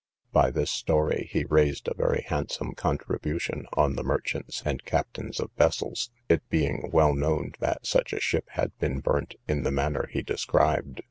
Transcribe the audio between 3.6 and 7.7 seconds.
on the merchants and captains of vessels, it being well known